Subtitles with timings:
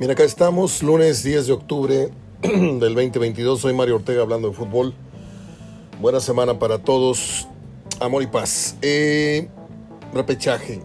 [0.00, 2.10] Mira, acá estamos, lunes 10 de octubre
[2.42, 3.60] del 2022.
[3.60, 4.94] Soy Mario Ortega hablando de fútbol.
[6.00, 7.46] Buena semana para todos.
[8.00, 8.76] Amor y paz.
[8.80, 9.50] Eh,
[10.14, 10.80] repechaje.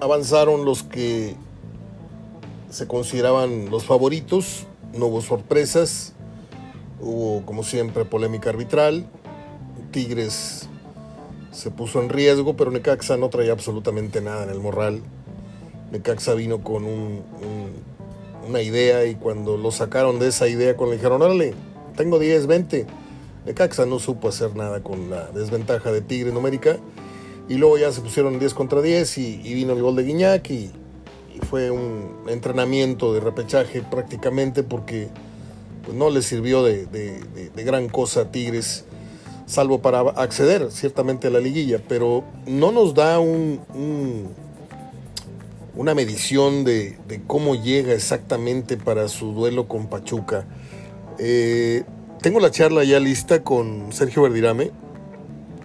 [0.00, 1.36] Avanzaron los que
[2.70, 4.66] se consideraban los favoritos.
[4.94, 6.14] No hubo sorpresas.
[7.02, 9.04] Hubo, como siempre, polémica arbitral.
[9.90, 10.70] Tigres
[11.50, 15.02] se puso en riesgo, pero Necaxa no traía absolutamente nada en el morral.
[15.90, 16.86] Necaxa vino con
[18.46, 21.54] una idea y cuando lo sacaron de esa idea, cuando le dijeron, órale,
[21.96, 22.86] tengo 10, 20,
[23.46, 26.78] Necaxa no supo hacer nada con la desventaja de Tigre numérica.
[27.48, 30.70] Y luego ya se pusieron 10 contra 10 y, vino el gol de Guiñac y,
[31.50, 35.08] fue un entrenamiento de repechaje prácticamente porque
[35.84, 38.84] pues, no le sirvió de, de gran cosa a Tigres
[39.52, 44.28] salvo para acceder ciertamente a la liguilla, pero no nos da un,
[45.74, 50.44] una medición de, cómo llega exactamente para su duelo con Pachuca.
[51.18, 51.84] Eh,
[52.20, 54.70] tengo la charla ya lista con Sergio Verdirame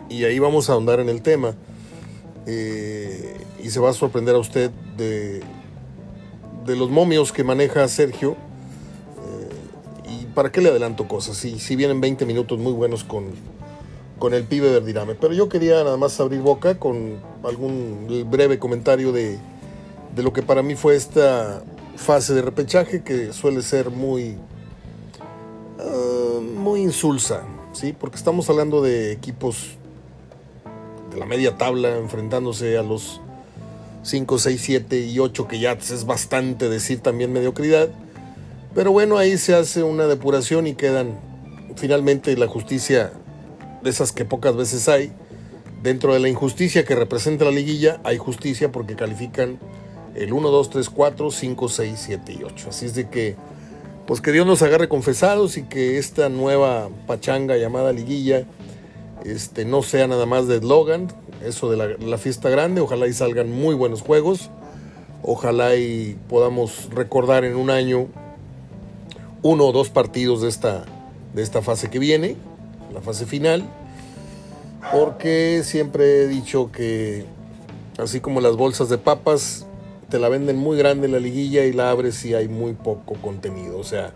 [0.09, 1.55] y ahí vamos a ahondar en el tema.
[2.45, 5.41] Eh, y se va a sorprender a usted de,
[6.65, 8.37] de los momios que maneja Sergio.
[10.05, 11.35] Eh, ¿Y para qué le adelanto cosas?
[11.35, 13.31] Si, si vienen 20 minutos muy buenos con,
[14.19, 15.15] con el pibe Verdirame.
[15.15, 19.37] Pero yo quería nada más abrir boca con algún breve comentario de,
[20.23, 21.61] lo que para mí fue esta
[21.95, 24.37] fase de repechaje que suele ser muy,
[25.79, 27.43] ah, muy insulsa,
[27.73, 27.93] ¿sí?
[27.97, 29.77] porque estamos hablando de equipos
[31.11, 33.21] de la media tabla enfrentándose a los
[34.03, 37.89] 5, 6, 7 y 8, que ya es bastante decir también mediocridad.
[38.73, 41.19] Pero bueno, ahí se hace una depuración y quedan
[41.75, 43.11] finalmente la justicia
[43.83, 45.11] de esas que pocas veces hay.
[45.83, 49.59] Dentro de la injusticia que representa la liguilla, hay justicia porque califican
[50.17, 52.67] el 1, 2, 3, 4, 5, 6, 7 y 8.
[52.69, 53.35] Así es de que,
[54.05, 58.45] pues que Dios nos agarre confesados y que esta nueva pachanga llamada liguilla
[59.23, 61.07] este, no sea nada más de eslogan,
[61.43, 62.81] eso de la, la, fiesta grande.
[62.81, 64.49] Ojalá y salgan muy buenos juegos.
[65.23, 68.07] Ojalá y podamos recordar en un año
[69.43, 70.85] uno o dos partidos de esta,
[71.33, 72.35] de esta fase que viene
[72.93, 73.63] la fase final,
[74.91, 77.25] porque siempre he dicho que
[77.97, 79.66] así como las bolsas de papas,
[80.09, 83.77] te la venden muy grande la liguilla y la abres y hay muy poco contenido,
[83.77, 84.13] o sea,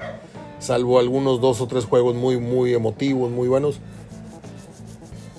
[0.59, 3.79] salvo algunos dos o tres juegos muy, muy emotivos, muy buenos.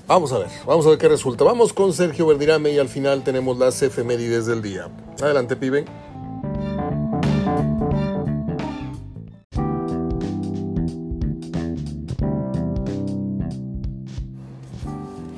[0.06, 1.44] Vamos a ver, vamos a ver qué resulta.
[1.44, 4.88] Vamos con Sergio Verdirame y al final tenemos las efemérides del día.
[5.22, 5.86] Adelante, pibe.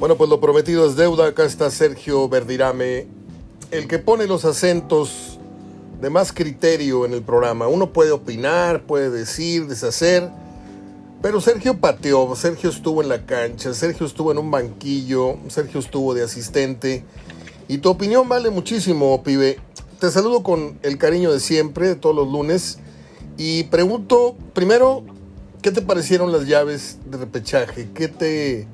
[0.00, 1.28] Bueno, pues lo prometido es deuda.
[1.28, 3.06] Acá está Sergio Verdirame,
[3.74, 5.38] el que pone los acentos
[6.00, 7.66] de más criterio en el programa.
[7.66, 10.30] Uno puede opinar, puede decir, deshacer,
[11.20, 16.14] pero Sergio pateó, Sergio estuvo en la cancha, Sergio estuvo en un banquillo, Sergio estuvo
[16.14, 17.02] de asistente.
[17.66, 19.58] Y tu opinión vale muchísimo, pibe.
[19.98, 22.78] Te saludo con el cariño de siempre, de todos los lunes.
[23.38, 25.02] Y pregunto, primero,
[25.62, 27.88] ¿qué te parecieron las llaves de repechaje?
[27.92, 28.68] ¿Qué te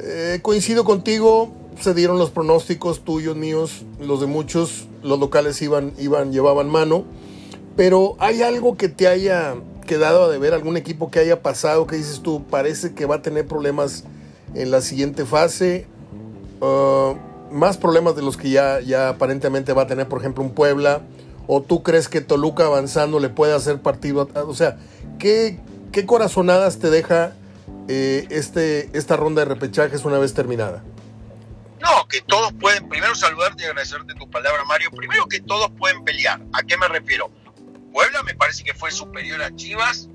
[0.00, 5.92] eh, coincido contigo, se dieron los pronósticos tuyos, míos, los de muchos, los locales iban,
[5.98, 7.04] iban, llevaban mano,
[7.76, 9.54] pero ¿hay algo que te haya
[9.86, 13.22] quedado de ver, algún equipo que haya pasado, que dices tú, parece que va a
[13.22, 14.04] tener problemas
[14.54, 15.86] en la siguiente fase?
[16.60, 17.16] Uh,
[17.52, 21.02] más problemas de los que ya, ya aparentemente va a tener, por ejemplo, un Puebla,
[21.46, 24.78] o tú crees que Toluca avanzando le puede hacer partido, o sea,
[25.18, 25.58] ¿qué,
[25.90, 27.32] qué corazonadas te deja
[27.88, 30.82] eh, este, esta ronda de repechajes una vez terminada?
[31.82, 34.90] No, que todos pueden, primero saludarte y agradecerte tu palabra, Mario.
[34.92, 36.40] Primero que todos pueden pelear.
[36.52, 37.28] ¿A qué me refiero?
[37.92, 40.08] Puebla me parece que fue superior a Chivas,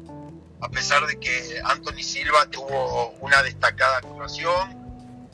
[0.62, 4.78] a pesar de que Anthony Silva tuvo una destacada actuación.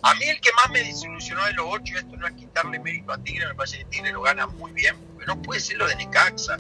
[0.02, 3.14] A mí el que más me desilusionó de los ocho, esto no es quitarle mérito
[3.14, 5.88] a Tigre, me parece que Tigre lo gana muy bien, pero no puede ser lo
[5.88, 6.58] de Necaxa.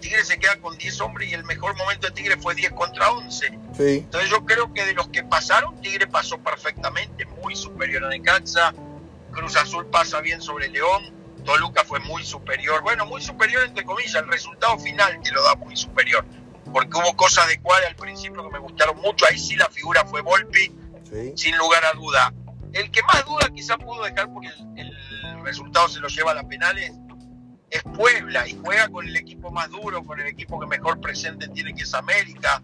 [0.00, 3.10] Tigre se queda con 10 hombres y el mejor momento de Tigre fue 10 contra
[3.10, 3.46] 11.
[3.78, 8.72] Entonces yo creo que de los que pasaron, Tigre pasó perfectamente, muy superior a Necaxa.
[9.36, 11.14] Cruz Azul pasa bien sobre León.
[11.44, 12.82] Toluca fue muy superior.
[12.82, 14.14] Bueno, muy superior entre comillas.
[14.16, 16.24] El resultado final que lo da muy superior.
[16.72, 19.26] Porque hubo cosas de cual al principio que me gustaron mucho.
[19.30, 20.72] Ahí sí la figura fue Volpi,
[21.36, 22.32] sin lugar a duda.
[22.72, 24.90] El que más duda quizá pudo dejar porque el,
[25.24, 26.92] el resultado se lo lleva a las penales
[27.70, 31.48] es Puebla y juega con el equipo más duro, con el equipo que mejor presente
[31.48, 32.62] tiene que es América.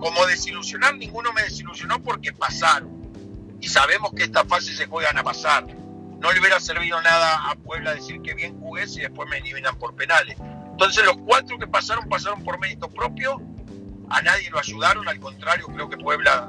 [0.00, 3.10] Como desilusionar, ninguno me desilusionó porque pasaron.
[3.60, 5.66] Y sabemos que esta fase se juegan a pasar.
[6.20, 9.78] No le hubiera servido nada a Puebla decir que bien jugué si después me eliminan
[9.78, 10.36] por penales.
[10.70, 13.40] Entonces los cuatro que pasaron pasaron por mérito propio,
[14.10, 16.48] a nadie lo ayudaron, al contrario, creo que Puebla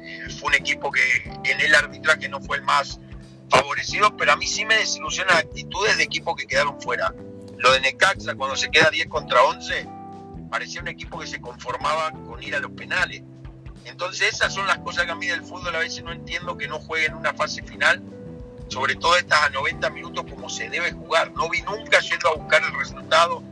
[0.00, 1.00] eh, fue un equipo que
[1.44, 3.00] en el arbitraje no fue el más
[3.48, 7.14] favorecido, pero a mí sí me desilusionan actitudes de equipos que quedaron fuera.
[7.58, 9.88] Lo de Necaxa, cuando se queda 10 contra 11,
[10.50, 13.22] parecía un equipo que se conformaba con ir a los penales.
[13.84, 16.68] Entonces esas son las cosas que a mí del fútbol a veces no entiendo que
[16.68, 18.02] no jueguen una fase final,
[18.72, 21.30] sobre todo estas a 90 minutos como se debe jugar.
[21.32, 23.42] No vi nunca yendo a buscar el resultado,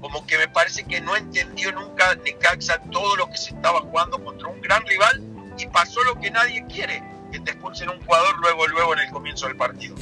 [0.00, 4.22] como que me parece que no entendió nunca Necaxa todo lo que se estaba jugando
[4.22, 5.22] contra un gran rival
[5.58, 7.02] y pasó lo que nadie quiere,
[7.32, 9.94] que te expulsen un jugador luego, luego en el comienzo del partido.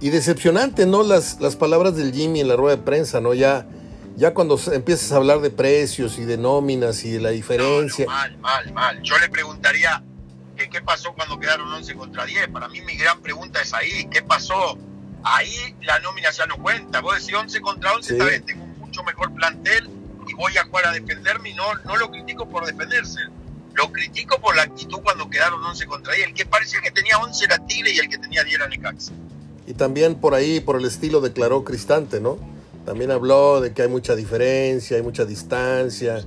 [0.00, 1.02] Y decepcionante, ¿no?
[1.02, 3.34] Las, las palabras del Jimmy en la rueda de prensa, ¿no?
[3.34, 3.66] Ya
[4.16, 8.06] ya cuando empiezas a hablar de precios y de nóminas y de la diferencia.
[8.06, 9.02] mal, mal, mal.
[9.02, 10.02] Yo le preguntaría
[10.64, 12.48] que qué pasó cuando quedaron 11 contra 10.
[12.48, 14.78] Para mí mi gran pregunta es ahí, ¿qué pasó?
[15.24, 17.00] Ahí la nómina ya no cuenta.
[17.00, 19.88] Vos decís 11 contra 11, está bien, tengo un mucho mejor plantel
[20.26, 23.20] y voy a jugar a defenderme y no, no lo critico por defenderse.
[23.74, 26.28] Lo critico por la actitud cuando quedaron 11 contra 10.
[26.28, 29.12] El que parecía que tenía 11 era Tigre y el que tenía 10 era Necaxa.
[29.66, 32.38] Y también por ahí, por el estilo, declaró Cristante, ¿no?
[32.84, 36.24] También habló de que hay mucha diferencia, hay mucha distancia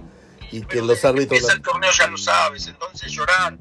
[0.51, 1.49] y que los árbitros...
[1.49, 3.57] el torneo ya lo sabes, entonces llorar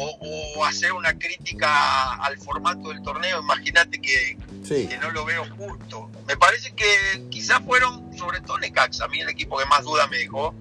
[0.00, 4.36] o, hacer una crítica al formato del torneo, imagínate que,
[4.66, 6.10] que, no lo veo justo.
[6.26, 6.86] Me parece que
[7.30, 10.54] quizás fueron, sobre todo Necaxa, a mí el equipo que más duda me dejó,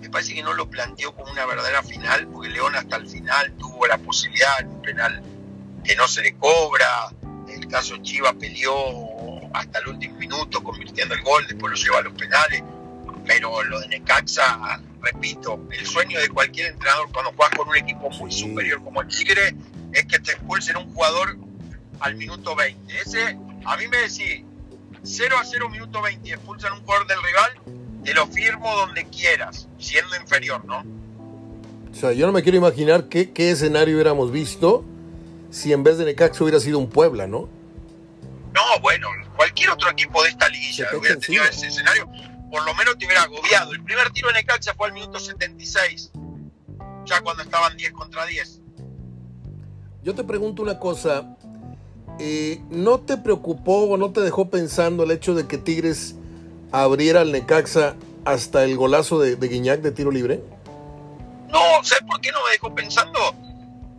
[0.00, 3.52] me parece que no lo planteó como una verdadera final, porque León hasta el final
[3.58, 5.22] tuvo la posibilidad, un penal
[5.84, 7.10] que no se le cobra,
[7.48, 8.70] el caso Chiva peleó
[9.52, 12.62] hasta el último minuto, convirtiendo el gol, después lo lleva a los penales.
[13.26, 18.10] Pero lo de Necaxa, repito, el sueño de cualquier entrenador cuando juegas con un equipo
[18.10, 19.54] muy superior como el Tigre
[19.92, 21.36] es que te expulsen un jugador
[22.00, 23.00] al minuto 20.
[23.00, 24.44] Ese, a mí me decís,
[25.02, 29.04] 0 a 0 minuto 20 y expulsan un jugador del rival, te lo firmo donde
[29.06, 30.84] quieras, siendo inferior, ¿no?
[31.90, 34.84] O sea, yo no me quiero imaginar qué, qué escenario hubiéramos visto
[35.50, 37.48] si en vez de Necaxa hubiera sido un Puebla, ¿no?
[38.54, 42.08] No, bueno, cualquier otro equipo de esta liguilla hubiera tenido ese escenario,
[42.50, 43.72] por lo menos te hubiera agobiado.
[43.72, 46.12] El primer tiro en Necaxa fue al minuto 76,
[47.04, 48.60] ya cuando estaban 10 contra 10.
[50.02, 51.36] Yo te pregunto una cosa,
[52.18, 56.14] eh, ¿no te preocupó o no te dejó pensando el hecho de que Tigres
[56.72, 60.42] abriera el Necaxa hasta el golazo de, de Guiñac de tiro libre?
[61.48, 63.18] No, ¿sabes por qué no me dejó pensando?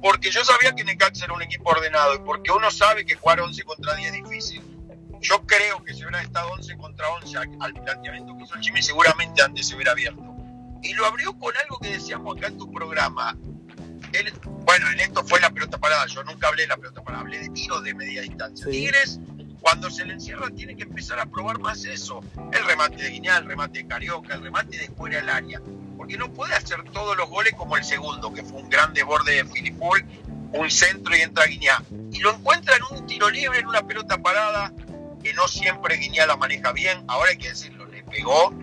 [0.01, 3.41] Porque yo sabía que Necaxa era un equipo ordenado y porque uno sabe que jugar
[3.41, 4.78] 11 contra 10 es difícil.
[5.21, 8.81] Yo creo que si hubiera estado 11 contra 11 al planteamiento que hizo el Jimmy,
[8.81, 10.35] seguramente antes se hubiera abierto.
[10.81, 13.37] Y lo abrió con algo que decíamos acá en tu programa.
[14.65, 16.05] bueno, en esto fue la pelota parada.
[16.07, 18.65] Yo nunca hablé de la pelota parada, hablé de tiros de media distancia.
[18.69, 19.19] Tigres,
[19.59, 22.21] cuando se le encierra, tiene que empezar a probar más eso.
[22.53, 25.61] El remate de Guiñal, el remate de Carioca, el remate de fuera del área.
[25.97, 29.33] Porque no puede hacer todos los goles como el segundo, que fue un gran desborde
[29.33, 30.05] de Filipul,
[30.53, 31.83] un centro y entra Guiñal.
[32.13, 34.73] Y lo encuentra en un tiro libre, en una pelota parada
[35.23, 38.53] que no siempre Guiñá la maneja bien, ahora hay que decirlo, le pegó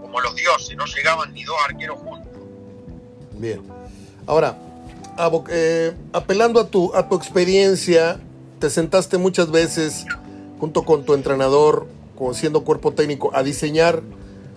[0.00, 2.32] como los dioses, no llegaban ni dos arqueros juntos.
[3.32, 3.60] Bien.
[4.26, 4.56] Ahora,
[5.50, 8.20] eh, apelando a tu, a tu experiencia,
[8.58, 10.06] te sentaste muchas veces
[10.60, 14.02] junto con tu entrenador, como siendo cuerpo técnico, a diseñar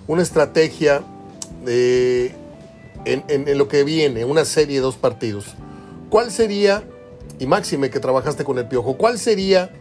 [0.07, 1.01] una estrategia
[1.65, 2.35] de,
[3.05, 5.55] en, en, lo que viene, una serie de dos partidos.
[6.09, 6.83] ¿Cuál sería,
[7.39, 9.71] y máxime que trabajaste con el Piojo, cuál sería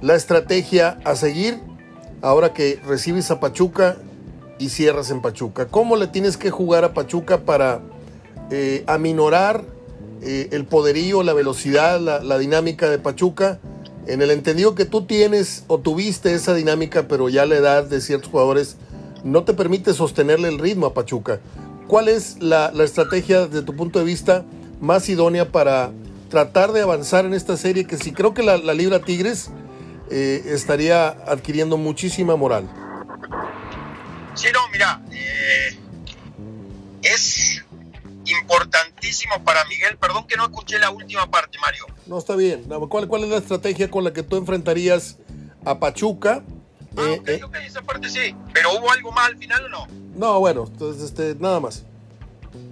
[0.00, 1.60] la estrategia a seguir
[2.22, 3.96] ahora que recibes a Pachuca
[4.58, 5.66] y cierras en Pachuca?
[5.66, 7.80] ¿Cómo le tienes que jugar a Pachuca para
[8.50, 9.64] eh, aminorar
[10.22, 13.58] eh, el poderío, la velocidad, la, dinámica de Pachuca?
[14.06, 18.00] En el entendido que tú tienes o tuviste esa dinámica, pero ya la edad de
[18.00, 18.76] ciertos jugadores
[19.22, 21.40] no te permite sostenerle el ritmo a Pachuca.
[21.86, 24.44] ¿Cuál es la, estrategia desde tu punto de vista
[24.80, 25.90] más idónea para
[26.30, 27.86] tratar de avanzar en esta serie?
[27.86, 29.50] Que si creo que la, la Libra Tigres
[30.10, 32.68] eh, estaría adquiriendo muchísima moral.
[34.34, 35.76] Sí, no, mira, eh,
[37.02, 37.64] es
[38.24, 39.96] importantísimo para Miguel.
[39.98, 41.86] Perdón que no escuché la última parte, Mario.
[42.06, 42.64] No, está bien.
[42.88, 45.18] ¿Cuál, cuál es la estrategia con la que tú enfrentarías
[45.64, 46.42] a Pachuca?
[46.96, 48.34] Ah, eh, esa parte sí.
[48.52, 49.86] ¿Pero hubo algo más al final o no?
[50.16, 51.84] No, bueno, entonces este, nada más.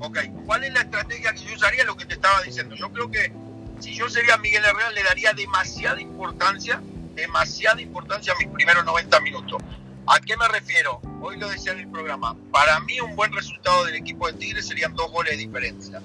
[0.01, 1.85] Ok, ¿cuál es la estrategia que yo usaría?
[1.85, 2.75] Lo que te estaba diciendo.
[2.75, 3.33] Yo creo que
[3.81, 6.83] si yo sería Miguel Herrera le daría demasiada importancia
[7.17, 9.61] demasiada importancia a mis primeros 90 minutos.
[10.07, 11.01] ¿A qué me refiero?
[11.21, 12.37] Hoy lo decía en el programa.
[12.53, 16.01] Para mí un buen resultado del equipo de Tigres serían dos goles de diferencia.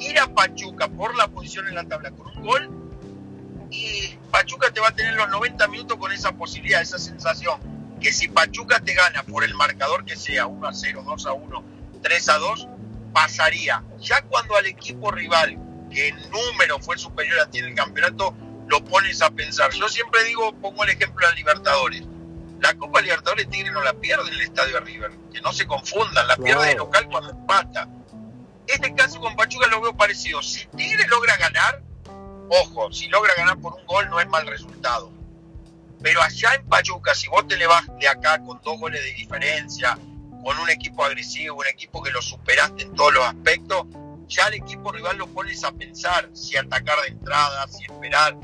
[0.00, 2.70] Ir a Pachuca por la posición en la tabla con un gol
[3.70, 7.78] y Pachuca te va a tener los 90 minutos con esa posibilidad, esa sensación.
[8.00, 11.32] que si Pachuca te gana por el marcador que sea 1 a 0, 2 a
[11.32, 11.64] 1,
[12.00, 12.68] 3 a 2,
[13.12, 13.82] pasaría.
[14.00, 15.58] Ya cuando al equipo rival,
[15.90, 18.36] que en número fue superior a ti en el campeonato,
[18.68, 19.70] lo pones a pensar.
[19.72, 22.02] Yo siempre digo, pongo el ejemplo de Libertadores.
[22.60, 25.12] La Copa Libertadores Tigre no la pierde en el Estadio River.
[25.32, 27.88] Que no se confundan, la pierde de local cuando empata.
[28.66, 30.42] Este caso con Pachuca lo veo parecido.
[30.42, 31.82] Si Tigre logra ganar,
[32.50, 35.10] ojo, si logra ganar por un gol no es mal resultado.
[36.02, 39.12] Pero allá en Pachuca, si vos te le vas de acá con dos goles de
[39.14, 39.98] diferencia,
[40.44, 43.86] con un equipo agresivo, un equipo que lo superaste en todos los aspectos,
[44.28, 48.36] ya el equipo rival lo pones a pensar si atacar de entrada, si esperar.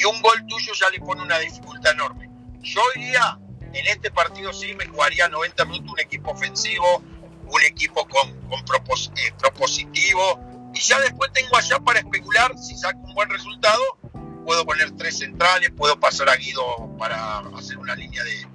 [0.00, 2.30] Y un gol tuyo ya le pone una dificultad enorme.
[2.62, 7.02] Yo iría, en este partido sí, me jugaría 90 minutos un equipo ofensivo,
[7.46, 10.40] un equipo con, con eh, propositivo.
[10.72, 13.82] Y ya después tengo allá para especular si saco un buen resultado.
[14.46, 18.46] Puedo poner tres centrales, puedo pasar a Guido para hacer una línea de,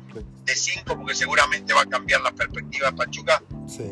[0.45, 3.43] de cinco, porque seguramente va a cambiar la perspectiva de Pachuca.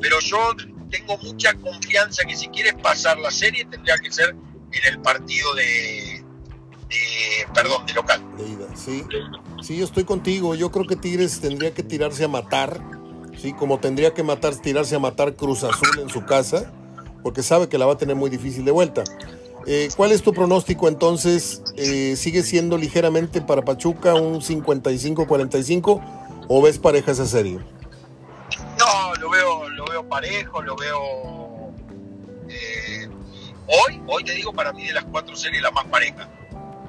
[0.01, 0.55] Pero yo
[0.89, 4.29] tengo mucha confianza que si quieres pasar la serie tendría que ser
[4.72, 6.12] en el partido de,
[7.54, 8.22] perdón, de local.
[8.38, 9.04] De ida, sí.
[9.62, 10.56] Sí, yo estoy contigo.
[10.56, 12.82] Yo creo que Tigres tendría que tirarse a matar
[13.38, 13.54] ¿sí?
[13.54, 16.72] Como tendría que matar, tirarse a matar Cruz Azul en su casa,
[17.22, 19.04] porque sabe que la va a tener muy difícil de vuelta.
[19.66, 21.62] Eh, ¿Cuál es tu pronóstico entonces?
[21.78, 27.60] Eh, ¿Sigue siendo ligeramente para Pachuca un 55-45 o ves pareja esa serie?
[28.78, 31.72] No, lo veo, lo veo parejo, lo veo...
[32.50, 33.08] Eh,
[33.68, 36.30] hoy, hoy te digo, para mí de las cuatro series la más pareja.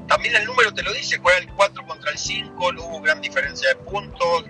[0.08, 3.20] También el número te lo dice, juega el 4 contra el 5, no hubo gran
[3.20, 4.44] diferencia de puntos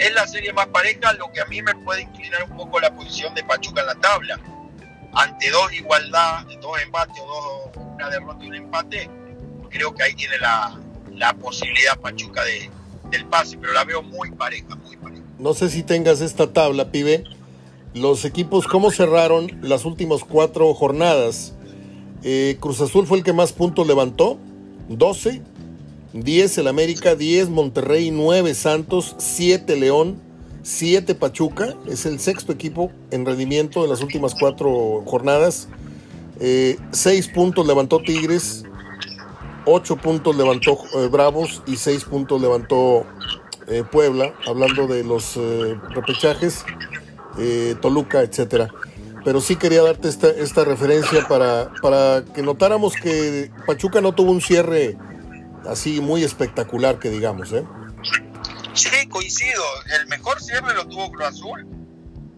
[0.00, 2.94] es la serie más pareja, lo que a mí me puede inclinar un poco la
[2.94, 4.40] posición de Pachuca en la tabla.
[5.12, 9.10] Ante dos igualdad, dos empates o dos, una derrota y un empate,
[9.68, 12.70] creo que ahí tiene la, posibilidad Pachuca de,
[13.10, 15.22] del pase, pero la veo muy pareja, muy pareja.
[15.38, 17.24] No sé si tengas esta tabla, pibe.
[17.92, 21.54] Los equipos, ¿cómo cerraron las últimas cuatro jornadas?
[22.22, 24.38] Eh, Cruz Azul fue el que más puntos levantó,
[24.90, 25.42] 12.
[26.12, 30.20] 10 el América, 10 Monterrey, 9 Santos, 7 León,
[30.62, 31.76] 7 Pachuca.
[31.86, 35.68] Es el sexto equipo en rendimiento en las últimas cuatro jornadas.
[36.38, 38.64] 6 eh, puntos levantó Tigres,
[39.66, 43.06] 8 puntos levantó eh, Bravos y 6 puntos levantó
[43.68, 45.38] eh, Puebla, hablando de los
[45.94, 46.64] repechajes,
[47.80, 48.68] Toluca, etcétera.
[49.24, 54.32] Pero sí quería darte esta, esta referencia para, para que notáramos que Pachuca no tuvo
[54.32, 54.96] un cierre
[55.68, 57.64] así muy espectacular que digamos, ¿eh?
[58.74, 59.62] Sí, coincido.
[60.00, 61.66] El mejor cierre lo tuvo Cruz Azul.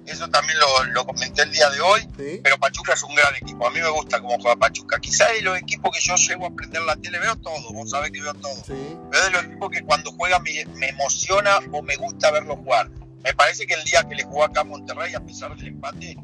[0.06, 0.58] Eso también
[0.94, 2.08] lo, comenté el día de hoy.
[2.42, 3.66] Pero Pachuca es un gran equipo.
[3.66, 4.98] A mí me gusta cómo juega Pachuca.
[4.98, 7.72] Quizás de los equipos que yo llego a aprender la tele, veo todo.
[7.72, 8.54] Vos sabés que veo todo.
[8.66, 8.96] Sí.
[9.10, 12.90] Veo de los equipos que cuando juega me, me, emociona o me gusta verlo jugar.
[13.22, 16.16] Me parece que el día que le jugó acá a Monterrey, a pesar del empate,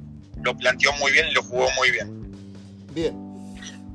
[0.43, 2.33] lo planteó muy bien y lo jugó muy bien.
[2.95, 3.29] Bien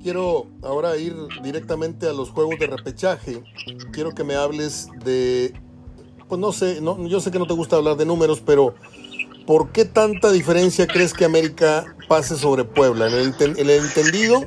[0.04, 3.42] quiero ahora ir directamente a los juegos de repechaje.
[3.92, 5.54] Quiero que me hables de,
[6.28, 8.76] pues no sé, no, yo sé que no te gusta hablar de números, pero
[9.48, 13.08] ¿por qué tanta diferencia crees que América pase sobre Puebla?
[13.08, 14.46] En el, entendido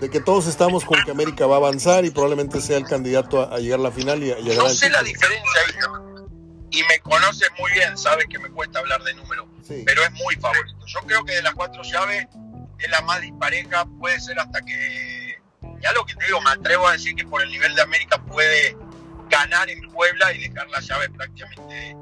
[0.00, 3.40] de que todos estamos con que América va a avanzar y probablemente sea el candidato
[3.40, 5.60] a, llegar a la final y a, llegar No sé la diferencia
[6.74, 9.46] y me conoces muy bien, sabes que me cuesta hablar de números,
[9.86, 10.84] pero es muy favorito.
[10.86, 12.26] Yo creo que de las cuatro llaves
[12.78, 15.40] es la más dispareja, puede ser hasta que,
[15.80, 18.20] ya lo que te digo, me atrevo a decir que por el nivel de América
[18.24, 18.76] puede
[19.28, 21.96] ganar en Puebla y dejar la llave prácticamente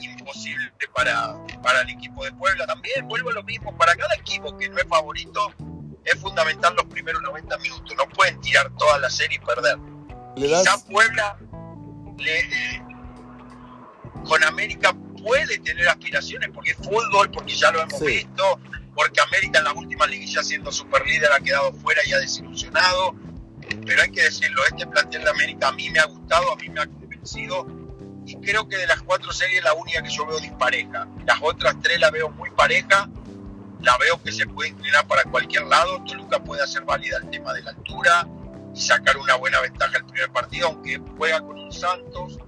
[0.00, 2.66] imposible para, para el equipo de Puebla.
[2.66, 5.54] También vuelvo a lo mismo, para cada equipo que no es favorito,
[6.04, 7.94] es fundamental los primeros 90 minutos.
[7.96, 9.78] No pueden tirar toda la serie y perder.
[10.36, 11.38] Ya Puebla
[14.24, 18.60] con América puede tener aspiraciones porque es fútbol, porque ya lo hemos visto,
[18.94, 23.14] porque América en la última liguilla siendo super líder ha quedado fuera y ha desilusionado.
[23.84, 26.68] Pero hay que decirlo, este plantel de América a mí me ha gustado, a mí
[26.68, 27.66] me ha convencido
[28.28, 31.08] y creo que de las cuatro series la única que yo veo dispareja.
[31.26, 33.08] Las otras tres la veo muy pareja,
[33.80, 36.04] la veo que se puede inclinar para cualquier lado.
[36.04, 38.28] Toluca puede hacer válida el tema de la altura
[38.74, 42.38] y sacar una buena ventaja el primer partido, aunque juega con un Santos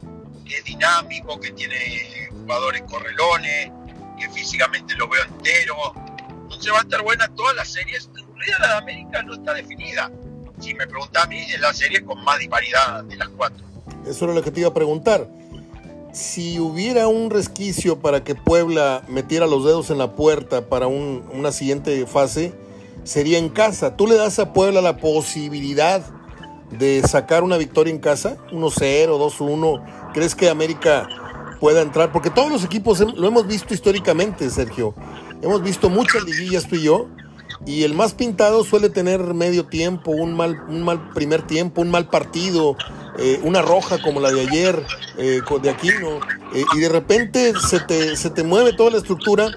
[0.50, 3.70] que es dinámico, que tiene jugadores correlones,
[4.18, 5.76] que físicamente lo veo entero,
[6.42, 8.10] entonces va a estar buena todas las series,
[8.58, 10.10] la de América, no está definida.
[10.58, 13.64] Si me pregunta a mí, es la serie con más disparidad de las cuatro.
[14.04, 15.28] Eso era lo que te iba a preguntar.
[16.12, 21.52] Si hubiera un resquicio para que Puebla metiera los dedos en la puerta para una
[21.52, 22.52] siguiente fase,
[23.04, 23.96] sería en casa.
[23.96, 26.02] ¿Tú le das a Puebla la posibilidad
[26.72, 28.36] de sacar una victoria en casa?
[28.50, 29.99] 1-0, 2-1.
[30.12, 31.08] ¿Crees que América
[31.60, 34.94] pueda entrar, porque todos los equipos lo hemos visto históricamente, Sergio.
[35.42, 37.06] Hemos visto muchas liguillas tú y yo,
[37.66, 41.90] y el más pintado suele tener medio tiempo, un mal, un mal primer tiempo, un
[41.90, 42.76] mal partido,
[43.18, 44.82] eh, una roja como la de ayer
[45.18, 46.20] eh, de Aquino,
[46.54, 49.50] eh, y de repente se te, se te mueve toda la estructura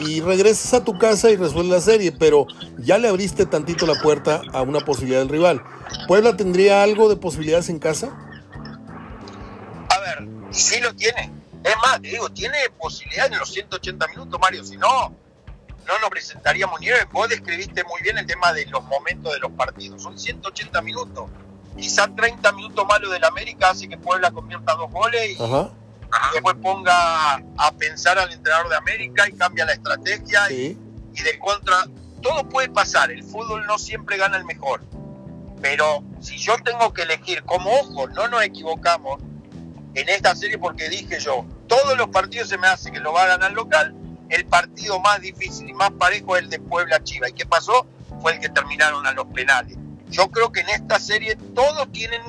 [0.00, 2.46] y regresas a tu casa y resuelves la serie, pero
[2.78, 5.62] ya le abriste tantito la puerta a una posibilidad del rival.
[6.08, 8.33] ¿Puebla tendría algo de posibilidades en casa?
[10.54, 11.30] Ver, sí lo tiene.
[11.64, 14.64] Es más, te digo, tiene posibilidades en los 180 minutos, Mario.
[14.64, 15.08] Si no,
[15.86, 19.50] no nos presentaríamos ni Vos describiste muy bien el tema de los momentos de los
[19.52, 20.02] partidos.
[20.02, 21.30] Son 180 minutos.
[21.76, 25.36] Quizá 30 minutos malos del América hace que Puebla convierta dos goles y,
[26.32, 30.74] después ponga a pensar al entrenador de América y cambia la estrategia y,
[31.12, 31.86] de contra.
[32.22, 34.82] Todo puede pasar, el fútbol no siempre gana el mejor.
[35.60, 39.20] Pero si yo tengo que elegir, como ojo, no nos equivocamos
[39.94, 43.24] en esta serie porque dije yo, todos los partidos se me hace que lo va
[43.24, 43.94] a ganar local,
[44.28, 47.28] el partido más difícil y más parejo es el de Puebla Chiva.
[47.28, 47.86] ¿Y qué pasó?
[48.20, 49.76] Fue el que terminaron a los penales.
[50.08, 52.22] Yo creo que en esta serie todos tienen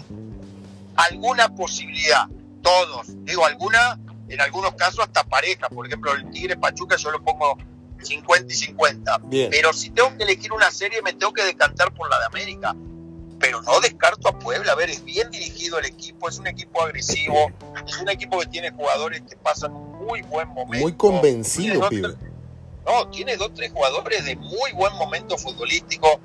[0.96, 2.28] alguna posibilidad
[2.66, 3.08] todos.
[3.26, 5.70] Digo, alguna, en algunos casos hasta pareja.
[5.70, 7.58] Por ejemplo, el Tigre Pachuca yo lo pongo
[8.02, 9.22] 50 y 50.
[9.52, 12.76] Pero si tengo que elegir una serie, me tengo que decantar por la de América.
[13.40, 14.72] Pero no descarto a Puebla.
[14.72, 17.52] A ver, es bien dirigido el equipo, es un equipo agresivo,
[17.88, 20.84] es un equipo que tiene jugadores que pasan un muy buen momento.
[20.84, 22.16] Muy convencido, pibe.
[22.86, 26.20] No, tiene dos, tres jugadores de muy buen momento futbolístico.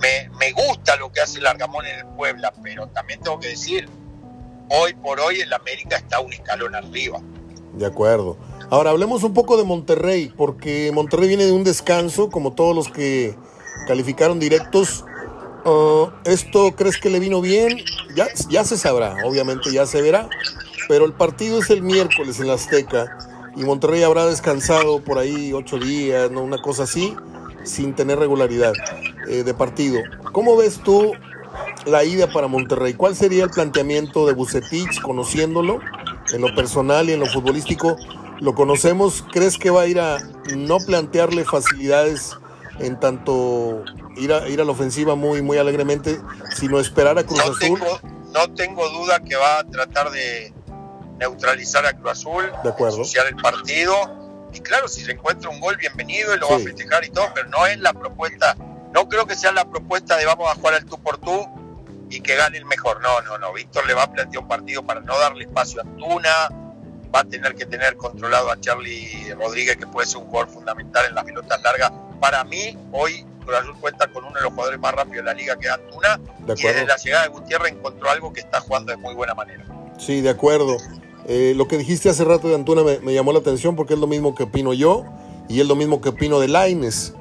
[0.00, 3.48] Me, me gusta lo que hace el Argamón en el Puebla, pero también tengo que
[3.48, 3.88] decir,
[4.68, 7.20] hoy por hoy el América está un escalón arriba.
[7.74, 8.36] De acuerdo.
[8.70, 12.88] Ahora hablemos un poco de Monterrey, porque Monterrey viene de un descanso, como todos los
[12.88, 13.36] que
[13.86, 15.04] calificaron directos.
[15.64, 17.78] Uh, ¿Esto crees que le vino bien?
[18.14, 20.28] Ya, ya se sabrá, obviamente ya se verá,
[20.88, 23.06] pero el partido es el miércoles en la Azteca
[23.56, 26.42] y Monterrey habrá descansado por ahí ocho días, ¿no?
[26.42, 27.16] una cosa así,
[27.62, 28.74] sin tener regularidad
[29.26, 30.00] eh, de partido.
[30.32, 31.12] ¿Cómo ves tú
[31.86, 32.92] la ida para Monterrey?
[32.92, 35.80] ¿Cuál sería el planteamiento de Bucetich, conociéndolo
[36.32, 37.96] en lo personal y en lo futbolístico?
[38.40, 39.24] ¿Lo conocemos?
[39.32, 40.18] ¿Crees que va a ir a
[40.54, 42.36] no plantearle facilidades
[42.78, 43.84] en tanto
[44.16, 46.20] ir a, ir a la ofensiva muy, muy alegremente,
[46.54, 47.80] sino esperar a Cruz no Azul?
[47.80, 48.00] Tengo,
[48.32, 50.52] no tengo duda que va a tratar de
[51.18, 53.02] neutralizar a Cruz Azul, de acuerdo.
[53.02, 53.94] asociar el partido.
[54.52, 57.26] Y claro, si se encuentra un gol, bienvenido y lo va a festejar y todo,
[57.34, 58.56] pero no es la propuesta
[58.94, 61.48] no creo que sea la propuesta de vamos a jugar al tú por tú
[62.08, 63.02] y que gane el mejor.
[63.02, 63.52] No, no, no.
[63.52, 66.30] Víctor le va a plantear un partido para no darle espacio a Antuna.
[67.12, 71.06] Va a tener que tener controlado a Charlie Rodríguez, que puede ser un jugador fundamental
[71.06, 71.90] en las pelotas largas.
[72.20, 75.34] Para mí, hoy Cruz Azul cuenta con uno de los jugadores más rápidos de la
[75.34, 76.20] liga, que Antuna.
[76.56, 79.64] y desde la llegada de Gutiérrez encontró algo que está jugando de muy buena manera.
[79.98, 80.76] Sí, de acuerdo.
[81.26, 84.00] Eh, lo que dijiste hace rato de Antuna me, me, llamó la atención porque es
[84.00, 85.04] lo mismo que opino yo
[85.48, 87.14] y es lo mismo que opino de Laines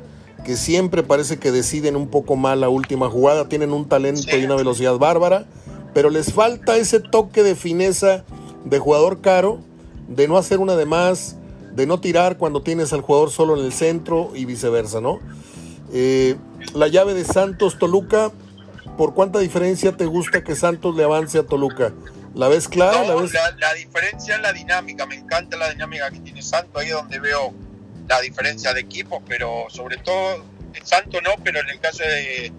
[0.43, 4.43] que siempre parece que deciden un poco mal la última jugada, tienen un talento y
[4.43, 5.45] una velocidad bárbara,
[5.93, 8.25] pero les falta ese toque de fineza
[8.65, 9.59] de jugador caro,
[10.07, 11.37] de no hacer una de más,
[11.75, 15.19] de no tirar cuando tienes al jugador solo en el centro y viceversa, ¿no?
[15.91, 16.35] Eh,
[16.73, 18.31] la llave de Santos Toluca,
[18.97, 21.93] ¿por cuánta diferencia te gusta que Santos le avance a Toluca?
[22.35, 23.03] ¿La ves clara?
[23.03, 23.31] la, ves...
[23.33, 27.19] la, diferencia es la dinámica, me encanta la dinámica que tiene Santos, ahí es donde
[27.19, 27.53] veo
[28.07, 32.51] la diferencia de equipos, pero sobre todo en Santo no, pero en el caso de,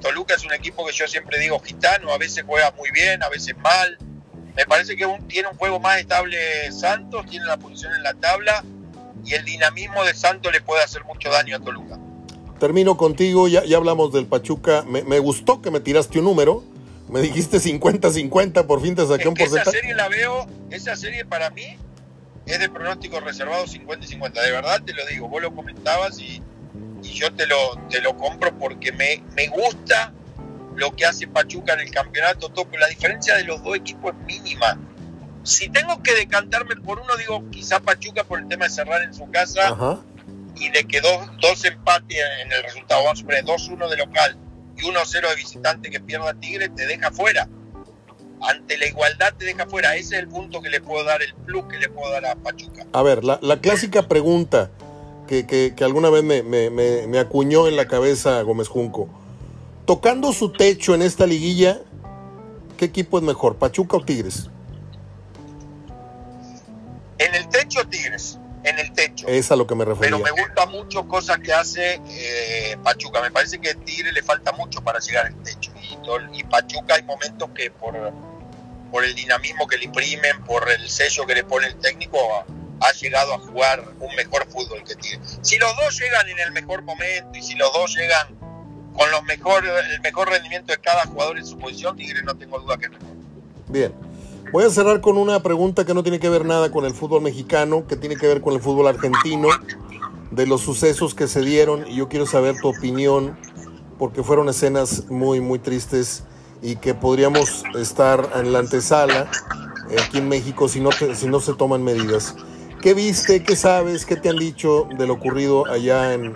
[0.00, 3.28] Toluca es un equipo que yo siempre digo gitano, a veces juega muy bien, a
[3.28, 3.98] veces mal.
[4.56, 6.36] Me parece que tiene un juego más estable
[6.72, 8.64] Santos, tiene la posición en la tabla
[9.24, 11.98] y el dinamismo de Santos le puede hacer mucho daño a Toluca.
[12.58, 16.62] Termino contigo, ya, ya hablamos del Pachuca, me, me gustó que me tiraste un número,
[17.08, 19.70] me dijiste 50-50, por fin te saqué un porcentaje.
[19.70, 21.76] Esa serie la veo, esa serie para mí
[22.46, 24.42] es de pronóstico reservado 50 y 50.
[24.42, 26.42] De verdad te lo digo, vos lo comentabas y,
[27.02, 27.56] yo te lo,
[27.90, 30.12] te lo compro porque me, me gusta
[30.76, 32.76] lo que hace Pachuca en el campeonato, topo.
[32.76, 34.78] La diferencia de los dos equipos es mínima.
[35.44, 39.12] Si tengo que decantarme por uno, digo quizá Pachuca por el tema de cerrar en
[39.12, 39.76] su casa
[40.56, 44.38] y de que dos, dos empates en el resultado, vamos a poner 2-1 de local
[44.76, 47.48] y 1-0 de visitante que pierda Tigre, te deja fuera
[48.42, 49.94] ante la igualdad te deja fuera.
[49.96, 52.34] Ese es el punto que le puedo dar, el plus que le puedo dar a
[52.34, 52.86] Pachuca.
[52.92, 54.70] A ver, la, clásica pregunta
[55.26, 59.08] que, que, alguna vez me, me, me, acuñó en la cabeza Gómez Junco.
[59.86, 61.80] Tocando su techo en esta liguilla,
[62.76, 64.48] ¿qué equipo es mejor, Pachuca o Tigres?
[67.18, 68.38] En el techo, Tigres.
[68.64, 69.26] En el techo.
[69.26, 70.16] Es a lo que me refería.
[70.16, 73.20] Pero me gusta mucho cosas que hace eh, Pachuca.
[73.20, 75.72] Me parece que a Tigres le falta mucho para llegar al techo.
[75.82, 77.96] Y, y Pachuca hay momentos que por
[78.92, 82.18] por el dinamismo que le imprimen, por el sello que le pone el técnico,
[82.78, 85.18] ha llegado a jugar un mejor fútbol que Tigre.
[85.40, 88.38] Si los dos llegan en el mejor momento y si los dos llegan
[88.96, 92.58] con los mejor, el mejor rendimiento de cada jugador en su posición, Tigre no tengo
[92.60, 92.92] duda que es.
[93.68, 93.92] Bien.
[94.52, 97.22] Voy a cerrar con una pregunta que no tiene que ver nada con el fútbol
[97.22, 99.48] mexicano, que tiene que ver con el fútbol argentino,
[100.30, 103.38] de los sucesos que se dieron y yo quiero saber tu opinión
[103.98, 106.24] porque fueron escenas muy, muy tristes
[106.62, 109.30] y que podríamos estar en la antesala
[109.90, 112.34] eh, aquí en México si no, si no se toman medidas.
[112.82, 116.34] ¿Qué viste, qué sabes, qué te han dicho de lo ocurrido allá en,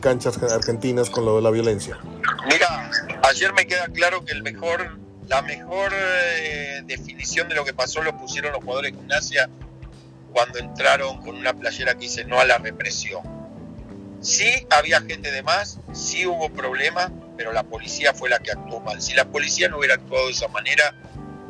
[0.00, 2.00] canchas argentinas con lo de la violencia?
[2.50, 2.90] Mira,
[3.22, 8.02] ayer me queda claro que el mejor, la mejor eh, definición de lo que pasó
[8.02, 9.48] lo pusieron los jugadores de gimnasia
[10.32, 13.22] cuando entraron con una playera que dice no a la represión.
[14.20, 18.80] Sí había gente de más, sí hubo problemas, pero la policía fue la que actuó
[18.80, 19.00] mal.
[19.00, 20.92] Si la policía no hubiera actuado de esa manera,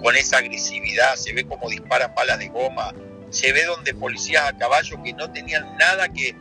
[0.02, 2.92] con esa agresividad, se ve como disparan balas de goma,
[3.30, 6.36] se ve donde policías a caballo que no tenían nada que,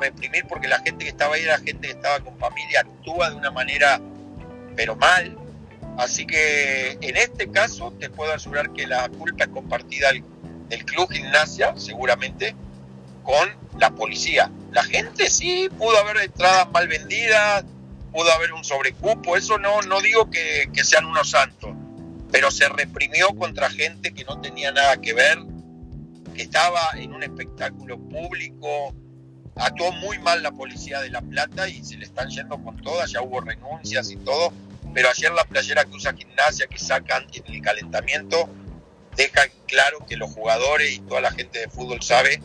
[0.00, 3.36] reprimir porque la gente que estaba ahí era gente que estaba con familia, actúa de
[3.36, 4.00] una manera,
[4.74, 5.36] pero mal.
[5.98, 11.12] Así que en este caso te puedo asegurar que la culpa es compartida del, club
[11.12, 12.56] gimnasia, seguramente,
[13.22, 13.46] con
[13.78, 14.50] la policía.
[14.72, 17.64] La gente sí pudo haber entradas mal vendidas,
[18.10, 21.72] pudo haber un sobrecupo, eso no, no digo que, que sean unos santos,
[22.32, 25.38] pero se reprimió contra gente que no tenía nada que ver,
[26.34, 28.94] que estaba en un espectáculo público.
[29.56, 33.10] Actuó muy mal la policía de La Plata y se le están yendo con todas,
[33.12, 34.52] ya hubo renuncias y todo,
[34.92, 38.48] pero ayer la playera que usa gimnasia, que sacan en el calentamiento,
[39.16, 42.42] deja claro que los jugadores y toda la gente de fútbol sabe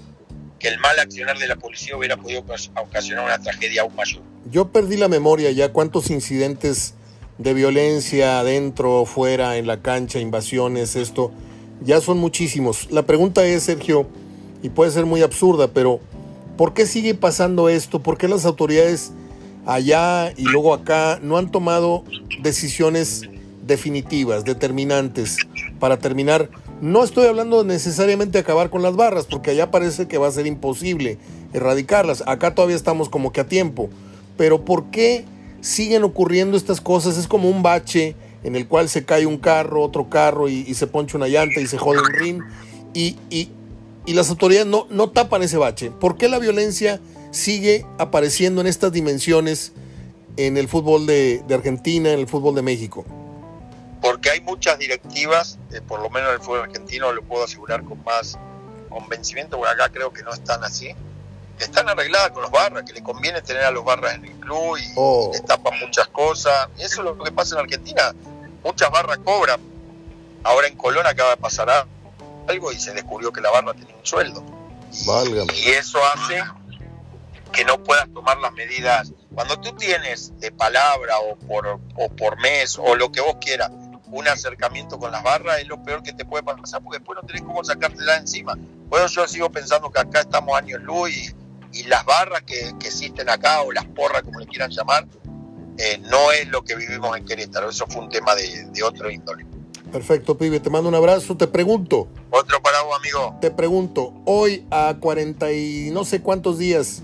[0.60, 2.44] que el mal accionar de la policía hubiera podido
[2.76, 4.22] ocasionar una tragedia aún mayor.
[4.52, 6.94] Yo perdí la memoria ya cuántos incidentes
[7.40, 11.32] de violencia adentro, fuera, en la cancha, invasiones, esto
[11.82, 12.88] ya son muchísimos.
[12.92, 14.08] La pregunta es, Sergio,
[14.62, 16.00] y puede ser muy absurda, pero
[16.58, 18.02] ¿por qué sigue pasando esto?
[18.02, 19.12] ¿Por qué las autoridades
[19.66, 22.04] allá y luego acá no han tomado
[22.42, 23.30] decisiones
[23.66, 25.38] definitivas, determinantes,
[25.80, 26.50] para terminar?
[26.82, 30.32] No estoy hablando necesariamente de acabar con las barras, porque allá parece que va a
[30.32, 31.18] ser imposible
[31.54, 32.24] erradicarlas.
[32.26, 33.90] Acá todavía estamos como que a tiempo.
[34.38, 35.26] Pero ¿por qué
[35.62, 37.18] siguen ocurriendo estas cosas?
[37.18, 40.88] Es como un bache en el cual se cae un carro, otro carro y, se
[40.88, 42.42] poncha una llanta y se jode un ring
[42.94, 43.52] y, y,
[44.14, 45.92] las autoridades no, no tapan ese bache.
[45.92, 47.00] ¿Por qué la violencia
[47.32, 49.74] sigue apareciendo en estas dimensiones
[50.36, 53.06] en el fútbol de, Argentina, en el fútbol de México?
[54.02, 57.84] Porque hay muchas directivas, eh, por lo menos en el fútbol argentino lo puedo asegurar
[57.84, 58.38] con más
[58.90, 60.96] convencimiento, porque acá creo que no están así,
[61.60, 64.78] están arregladas con los barras, que le conviene tener a los barras en el club
[64.78, 65.32] y, oh.
[65.46, 66.70] tapan muchas cosas.
[66.78, 68.16] Y eso es lo que pasa en Argentina
[68.64, 69.60] muchas barras cobran.
[70.44, 71.88] Ahora en Colón acaba de pasar
[72.48, 74.44] algo y se descubrió que la barra tenía un sueldo.
[75.56, 76.44] Y eso hace
[77.52, 79.12] que no puedas tomar las medidas.
[79.34, 83.72] Cuando tú tienes de palabra o por, o por mes o lo que vos quieras
[84.12, 87.28] un acercamiento con las barras, es lo peor que te puede pasar porque después no
[87.28, 88.58] tenés cómo sacártela encima.
[88.92, 91.36] Eso yo sigo pensando que acá estamos años luz y,
[91.84, 95.06] las barras que, que, existen acá o las porras, como le quieran llamar,
[95.80, 97.70] eh, no es lo que vivimos en Querétaro.
[97.70, 99.46] Eso fue un tema de, otro índole.
[99.94, 100.60] Perfecto, pibe.
[100.60, 101.38] Te mando un abrazo.
[101.38, 102.10] Te pregunto.
[102.30, 103.38] Otro para vos, amigo.
[103.40, 107.02] Te pregunto, hoy a 40 y no sé cuántos días,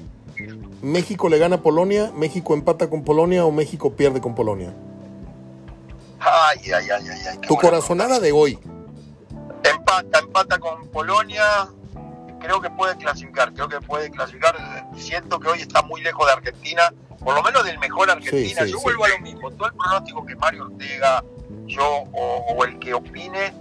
[0.82, 2.12] ¿México le gana a Polonia?
[2.14, 4.76] ¿México empata con Polonia o México pierde con Polonia?
[6.20, 7.20] Ay, ay, ay, ay.
[7.32, 8.60] ay tu corazonada de hoy.
[9.64, 11.44] Empata, empata con Polonia.
[12.42, 14.86] Creo que puede clasificar, creo que puede clasificar.
[14.98, 18.66] Siento que hoy está muy lejos de Argentina por lo menos del mejor Argentina.
[18.66, 21.24] yo vuelvo a lo mismo, todo el pronóstico que Mario Ortega,
[21.66, 23.54] yo o, el que opine,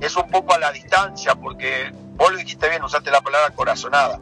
[0.00, 4.20] es un poco a la distancia, porque vos lo dijiste bien, usaste la palabra corazonada.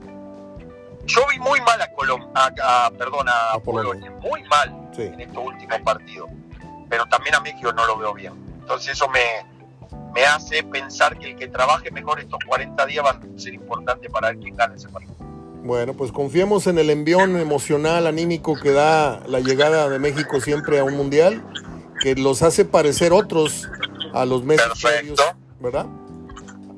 [1.04, 5.80] Yo vi muy mal a, Colom a, perdón, a, Polonia, muy mal en estos últimos
[5.82, 6.30] partidos,
[6.88, 8.32] pero también a México no lo veo bien.
[8.60, 9.46] Entonces eso me,
[10.12, 14.08] me hace pensar que el que trabaje mejor estos 40 días va a ser importante
[14.10, 15.15] para ver quién gana ese partido.
[15.66, 20.78] Bueno, pues confiemos en el envión emocional, anímico que da la llegada de México siempre
[20.78, 21.44] a un mundial,
[22.00, 23.68] que los hace parecer otros
[24.14, 25.24] a los meses Perfecto.
[25.58, 25.86] ¿verdad?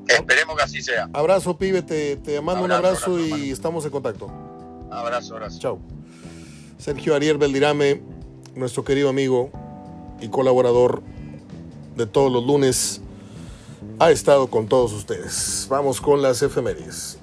[0.07, 1.07] Esperemos que así sea.
[1.13, 4.27] Abrazo, pibe, te, mando un abrazo, y estamos en contacto.
[4.89, 5.59] Abrazo, abrazo.
[5.59, 5.79] Chao.
[6.79, 8.01] Sergio Ariel Beldirame,
[8.55, 9.51] nuestro querido amigo
[10.19, 11.03] y colaborador
[11.95, 13.01] de todos los lunes,
[13.99, 15.67] ha estado con todos ustedes.
[15.69, 17.18] Vamos con las efemérides.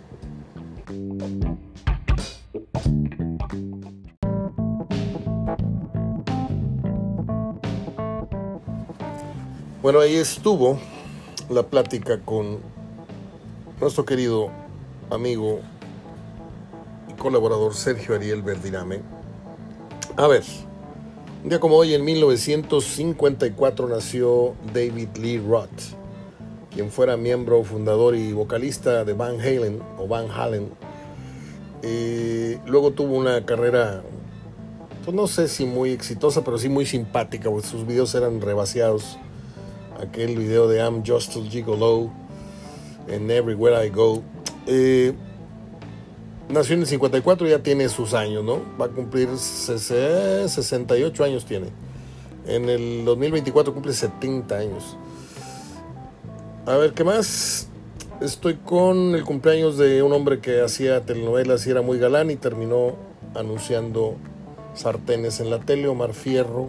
[9.86, 10.80] Bueno, ahí estuvo
[11.48, 12.58] la plática con
[13.80, 14.50] nuestro querido
[15.10, 15.60] amigo
[17.08, 19.02] y colaborador Sergio Ariel Verdirame.
[20.16, 20.42] A ver,
[21.44, 25.94] un día como hoy, en 1954, nació David Lee Roth,
[26.74, 30.68] quien fuera miembro fundador y vocalista de Van Halen o Van Halen.
[31.84, 34.02] Eh, luego tuvo una carrera,
[35.04, 39.16] pues no sé si muy exitosa, pero sí muy simpática, porque sus videos eran rebaseados.
[40.00, 42.10] Aquel video de I'm Just a Gigolo
[43.08, 44.22] en Everywhere I Go.
[44.66, 45.14] Eh,
[46.50, 48.60] nació en el 54, ya tiene sus años, ¿no?
[48.78, 51.68] Va a cumplir 68 años tiene.
[52.46, 54.96] En el 2024 cumple 70 años.
[56.66, 57.68] A ver, ¿qué más?
[58.20, 62.36] Estoy con el cumpleaños de un hombre que hacía telenovelas y era muy galán y
[62.36, 62.96] terminó
[63.34, 64.16] anunciando
[64.74, 66.68] sartenes en la tele, Omar Fierro.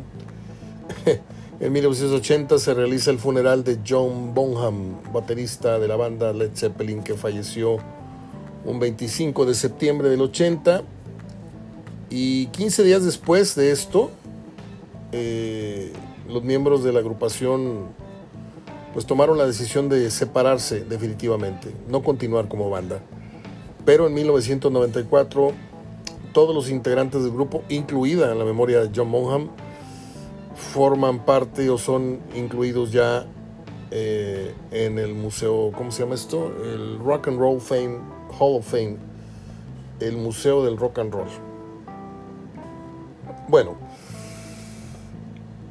[1.59, 7.01] en 1980 se realiza el funeral de John Bonham, baterista de la banda Led Zeppelin
[7.01, 7.77] que falleció
[8.63, 10.83] un 25 de septiembre del 80.
[12.09, 14.11] Y 15 días después de esto,
[15.11, 15.91] eh,
[16.29, 17.87] los miembros de la agrupación
[18.93, 22.99] pues tomaron la decisión de separarse definitivamente, no continuar como banda.
[23.85, 25.53] Pero en 1994
[26.33, 29.49] todos los integrantes del grupo, incluida la memoria de John Monham,
[30.57, 33.27] forman parte o son incluidos ya
[33.91, 36.51] eh, en el museo, ¿cómo se llama esto?
[36.63, 37.99] El Rock and Roll Fame,
[38.37, 38.97] Hall of Fame,
[39.99, 41.27] el Museo del Rock and Roll.
[43.47, 43.77] Bueno,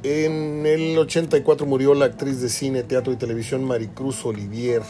[0.03, 4.81] en el 84 murió la actriz de cine, teatro y televisión Maricruz Olivier,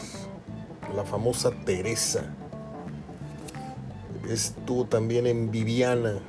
[0.94, 2.34] la famosa Teresa.
[4.30, 6.20] Estuvo también en Viviana,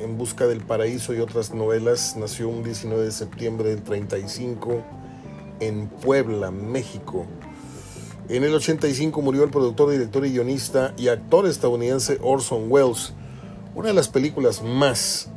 [0.00, 2.16] En Busca del Paraíso y otras novelas.
[2.16, 4.82] Nació un 19 de septiembre del 35
[5.60, 7.26] en Puebla, México.
[8.28, 13.12] En el 85 murió el productor, director y guionista y actor estadounidense Orson Welles.
[13.74, 15.28] Una de las películas más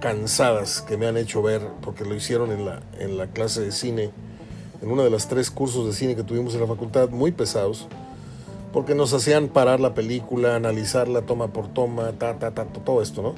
[0.00, 3.72] cansadas que me han hecho ver, porque lo hicieron en la, en la clase de
[3.72, 4.10] cine,
[4.80, 7.88] en uno de los tres cursos de cine que tuvimos en la facultad, muy pesados,
[8.72, 13.22] porque nos hacían parar la película, analizarla toma por toma, ta, ta, ta, todo esto,
[13.22, 13.34] ¿no?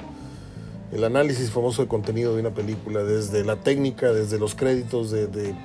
[0.91, 5.27] El análisis famoso de contenido de una película, desde la técnica, desde los créditos, de,
[5.27, 5.55] de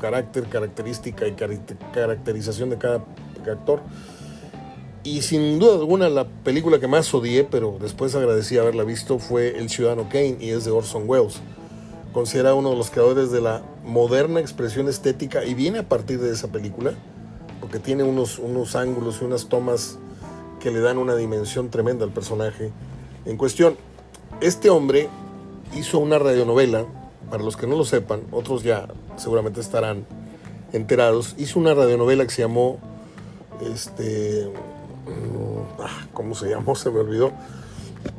[0.00, 1.32] carácter, característica y
[1.92, 3.04] caracterización de cada
[3.50, 3.80] actor
[5.04, 9.58] y sin duda alguna la película que más odié, pero después agradecí haberla visto, fue
[9.58, 11.40] El Ciudadano Kane y es de Orson Welles.
[12.14, 16.32] Considera uno de los creadores de la moderna expresión estética y viene a partir de
[16.32, 16.94] esa película,
[17.60, 19.98] porque tiene unos, unos ángulos y unas tomas
[20.58, 22.72] que le dan una dimensión tremenda al personaje
[23.26, 23.76] en cuestión.
[24.44, 25.08] Este hombre
[25.74, 26.84] hizo una radionovela,
[27.30, 30.04] para los que no lo sepan, otros ya seguramente estarán
[30.72, 32.78] enterados, hizo una radionovela que se llamó
[33.72, 34.50] este,
[35.78, 36.74] Ah, ¿cómo se llamó?
[36.76, 37.32] Se me olvidó.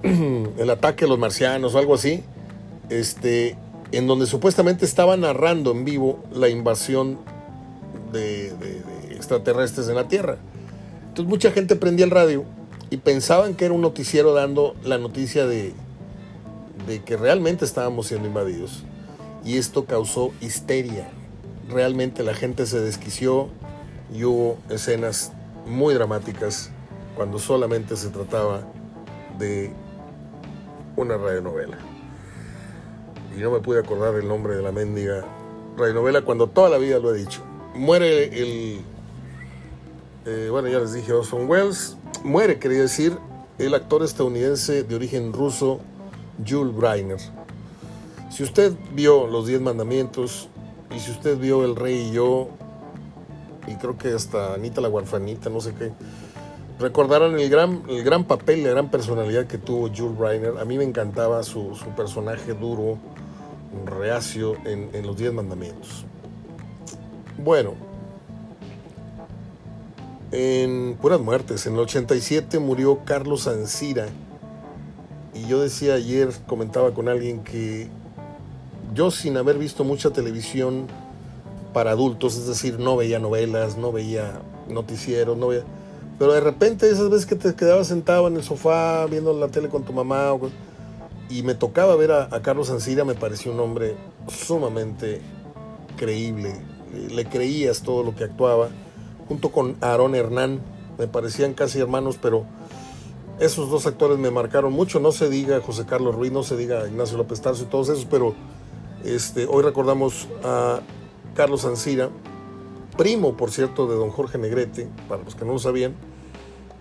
[0.04, 2.24] El ataque a los marcianos o algo así.
[2.90, 3.58] Este,
[3.92, 7.18] en donde supuestamente estaba narrando en vivo la invasión
[8.12, 8.54] de,
[9.12, 10.38] extraterrestres en la Tierra.
[11.08, 12.44] Entonces mucha gente prendía el radio
[12.90, 15.74] y pensaban que era un noticiero dando la noticia de,
[16.88, 18.84] de que realmente estábamos siendo invadidos.
[19.44, 21.08] Y esto causó histeria.
[21.70, 23.50] Realmente la gente se desquició
[24.14, 25.32] y hubo escenas
[25.66, 26.72] muy dramáticas
[27.16, 28.62] cuando solamente se trataba
[29.40, 29.72] de
[30.96, 31.78] una radionovela.
[33.36, 35.26] Y no me pude acordar el nombre de la mendiga
[35.78, 37.42] radionovela cuando toda la vida lo he dicho.
[37.74, 38.82] Muere el,
[40.26, 43.18] eh, bueno, ya les dije Orson Welles, muere, quería decir,
[43.58, 45.80] el actor estadounidense de origen ruso,
[46.48, 47.20] Jules Breiner.
[48.30, 50.50] Si usted vio Los Diez Mandamientos
[50.96, 52.50] y si usted vio El Rey y yo,
[53.68, 55.92] y creo que hasta Anita la Guarfanita, no sé qué,
[56.80, 60.58] recordaron el gran, el gran papel, la gran personalidad que tuvo Jules Reiner.
[60.60, 62.98] A mí me encantaba su, personaje duro,
[63.86, 66.06] reacio en, Los Diez Mandamientos.
[67.38, 67.74] Bueno,
[70.32, 74.08] en puras muertes, en el 87 murió Carlos Ancira.
[75.36, 77.88] Y yo decía ayer, comentaba con alguien que
[78.94, 80.88] yo sin haber visto mucha televisión
[81.74, 85.64] para adultos, es decir, no veía novelas, no veía noticieros, no veía
[86.18, 89.68] pero de repente esas veces que te quedabas sentado en el sofá viendo la tele
[89.68, 90.38] con tu mamá
[91.30, 95.22] y me tocaba ver a, Carlos Ancira, me pareció un hombre sumamente
[95.98, 96.56] creíble.
[97.12, 98.70] Le creías todo lo que actuaba.
[99.28, 100.62] Junto con Aarón Hernán,
[100.98, 102.46] me parecían casi hermanos, pero
[103.40, 105.00] esos dos actores me marcaron mucho.
[105.00, 108.06] No se diga José Carlos Ruiz, no se diga Ignacio López Tarso y todos esos,
[108.06, 108.36] pero
[109.04, 110.80] este, hoy recordamos a
[111.36, 112.10] Carlos Ancira
[112.96, 115.96] primo, por cierto, de don Jorge Negrete, para los que no lo sabían,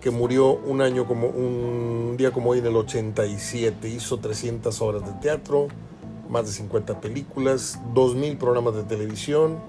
[0.01, 5.05] que murió un año como un día como hoy en el 87, hizo 300 horas
[5.05, 5.67] de teatro,
[6.29, 9.59] más de 50 películas, 2000 programas de televisión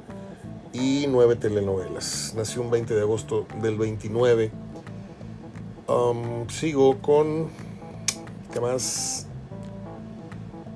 [0.72, 2.34] y 9 telenovelas.
[2.36, 4.50] Nació un 20 de agosto del 29.
[6.48, 7.48] Sigo con
[8.52, 9.26] ¿qué más?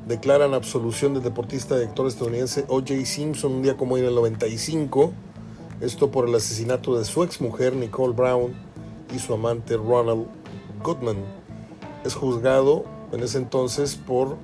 [0.07, 3.05] Declaran absolución del deportista y actor estadounidense O.J.
[3.07, 5.13] Simpson un día como hoy en el 95.
[5.81, 8.53] Esto por el asesinato de su ex mujer Nicole Brown
[9.15, 10.27] y su amante Ronald
[10.83, 11.17] Goodman.
[12.05, 14.37] Es juzgado en ese entonces por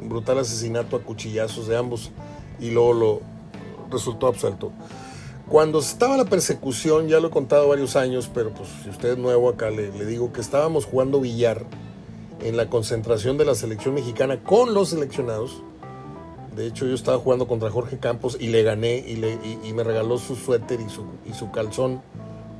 [0.00, 2.10] un brutal asesinato a cuchillazos de ambos
[2.58, 3.20] y luego lo
[3.90, 4.72] resultó absuelto.
[5.50, 9.18] Cuando estaba la persecución, ya lo he contado varios años, pero pues si usted es
[9.18, 11.64] nuevo acá le, digo que estábamos jugando billar
[12.40, 15.64] en la concentración de la selección mexicana con los seleccionados.
[16.54, 20.36] De hecho, yo estaba jugando contra Jorge Campos y le gané y, me regaló su
[20.36, 22.00] suéter y su, y su calzón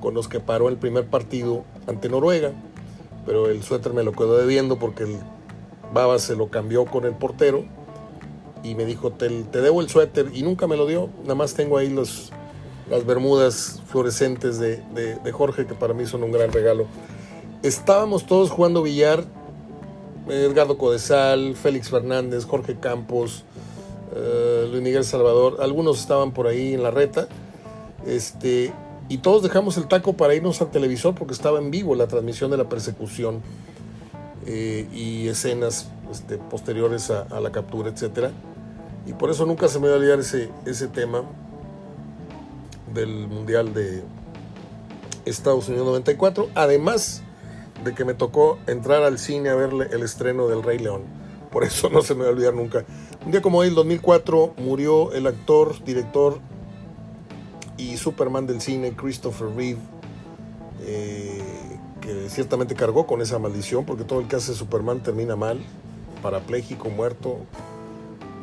[0.00, 2.50] con los que paró el primer partido ante Noruega.
[3.24, 5.16] Pero el suéter me lo quedó debiendo porque el
[5.94, 7.66] Baba se lo cambió con el portero
[8.64, 11.08] y me dijo, te, te debo el suéter y nunca me lo dio.
[11.22, 12.32] Nada más tengo ahí los,
[12.90, 16.86] las bermudas fluorescentes de, de, Jorge que para mí son un gran regalo.
[17.62, 19.24] Estábamos todos jugando billar
[20.28, 23.44] Edgardo Codesal, Félix Fernández, Jorge Campos,
[24.14, 27.28] eh, Luis Miguel Salvador, algunos estaban por ahí en la reta,
[28.06, 28.72] este,
[29.08, 32.50] y todos dejamos el taco para irnos al televisor porque estaba en vivo la transmisión
[32.50, 33.40] de la persecución
[34.46, 38.30] eh, y escenas este, posteriores a, a, la captura, etc.
[39.06, 41.24] Y por eso nunca se me va a olvidar ese, ese tema
[42.92, 44.02] del Mundial de
[45.24, 46.48] Estados Unidos 94.
[46.54, 47.22] Además,
[47.84, 51.02] de que me tocó entrar al cine a ver el estreno del Rey León.
[51.50, 52.84] Por eso no se me va a olvidar nunca.
[53.24, 56.40] Un día como hoy, el 2004, murió el actor, director
[57.76, 59.80] y Superman del cine Christopher Reeve,
[60.82, 61.42] eh,
[62.00, 65.60] que ciertamente cargó con esa maldición, porque todo el que hace Superman termina mal,
[66.22, 67.38] parapléjico, muerto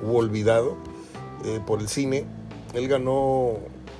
[0.03, 0.75] u olvidado
[1.45, 2.25] eh, por el cine.
[2.73, 3.57] Él ganó,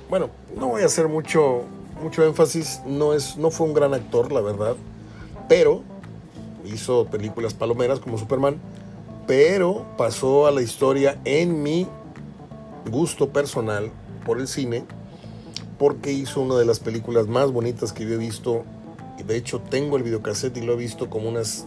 [0.08, 1.62] bueno, no voy a hacer mucho,
[2.02, 4.76] mucho énfasis, no, es, no fue un gran actor, la verdad
[5.48, 5.82] pero
[6.64, 8.60] hizo películas palomeras como Superman,
[9.26, 11.86] pero pasó a la historia en mi
[12.90, 13.90] gusto personal
[14.24, 14.84] por el cine,
[15.78, 18.64] porque hizo una de las películas más bonitas que yo he visto,
[19.18, 21.66] y de hecho tengo el videocassette y lo he visto como unas...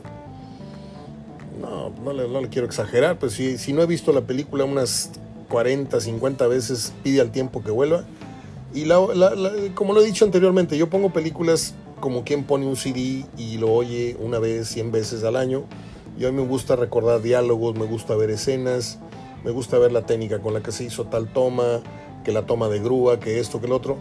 [1.59, 4.63] No, no le, no le quiero exagerar, pero si, si no he visto la película
[4.63, 5.11] unas
[5.49, 8.05] 40, 50 veces, pide al tiempo que vuelva.
[8.73, 12.65] Y la, la, la, como lo he dicho anteriormente, yo pongo películas como quien pone
[12.65, 15.65] un CD y lo oye una vez, 100 veces al año.
[16.17, 18.99] Y a mí me gusta recordar diálogos, me gusta ver escenas,
[19.43, 21.81] me gusta ver la técnica con la que se hizo tal toma,
[22.23, 23.97] que la toma de grúa, que esto, que el otro.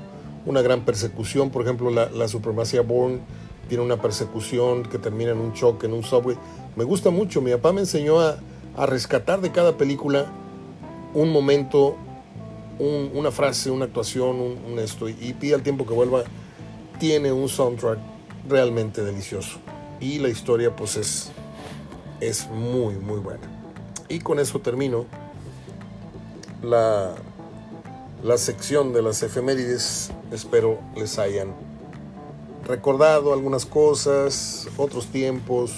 [0.46, 3.20] Una gran persecución, por ejemplo, la, la supremacía Bourne
[3.68, 6.36] tiene una persecución que termina en un choque, en un subway.
[6.76, 8.38] Me gusta mucho, mi papá me enseñó a,
[8.76, 10.26] a rescatar de cada película
[11.14, 11.96] un momento,
[12.80, 16.24] un, una frase, una actuación, un, esto, y, pide al tiempo que vuelva
[16.98, 17.98] tiene un soundtrack
[18.48, 19.58] realmente delicioso.
[20.00, 21.30] Y la historia pues es,
[22.20, 23.42] es muy, muy buena.
[24.08, 25.06] Y con eso termino
[26.62, 27.14] la,
[28.22, 30.10] la sección de las efemérides.
[30.32, 31.54] Espero les hayan
[32.66, 35.72] recordado algunas cosas, otros tiempos,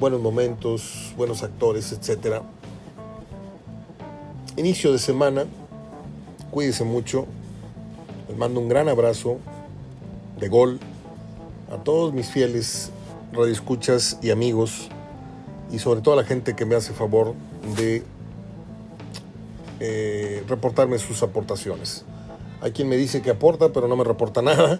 [0.00, 2.42] buenos momentos, buenos actores, etc.
[4.54, 5.46] Inicio de semana,
[6.50, 7.24] cuídense mucho,
[8.28, 9.38] les mando un gran abrazo
[10.38, 10.78] de gol
[11.72, 12.90] a todos mis fieles
[13.32, 14.90] radioescuchas y amigos
[15.70, 17.32] y sobre todo a la gente que me hace favor
[17.78, 18.02] de
[19.80, 22.04] eh, reportarme sus aportaciones.
[22.60, 24.78] Hay quien me dice que aporta pero no me reporta nada,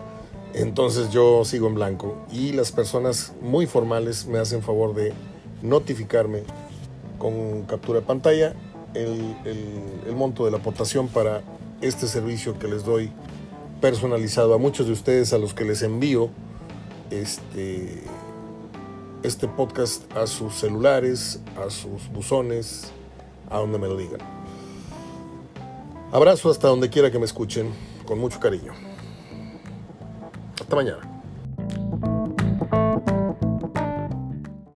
[0.52, 2.18] entonces yo sigo en blanco.
[2.30, 5.14] Y las personas muy formales me hacen favor de
[5.62, 6.42] notificarme
[7.18, 8.54] con captura de pantalla
[8.94, 9.36] el,
[10.06, 11.42] el, monto de la aportación para
[11.80, 13.10] este servicio que les doy
[13.80, 16.30] personalizado a muchos de ustedes a los que les envío
[17.10, 18.02] este,
[19.22, 22.92] este podcast a sus celulares, a sus buzones,
[23.50, 24.20] a donde me lo digan.
[26.12, 27.70] Abrazo hasta donde quiera que me escuchen,
[28.04, 28.72] con mucho cariño.
[30.60, 31.11] Hasta mañana.